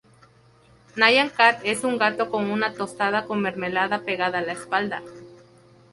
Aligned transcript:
Nyan 1.01 1.29
Cat 1.29 1.59
es 1.63 1.83
un 1.83 1.99
gato 1.99 2.31
con 2.31 2.49
una 2.49 2.73
tostada 2.73 3.27
con 3.27 3.39
mermelada 3.39 4.01
pegada 4.03 4.39
a 4.39 4.41
la 4.41 4.53
espalda. 4.53 5.03